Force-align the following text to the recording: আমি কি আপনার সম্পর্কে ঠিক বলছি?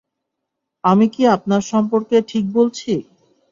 আমি 0.83 1.05
কি 1.13 1.21
আপনার 1.35 1.61
সম্পর্কে 1.71 2.15
ঠিক 2.29 2.45
বলছি? 2.53 2.91